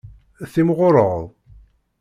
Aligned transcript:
Timɣureḍ. 0.53 1.21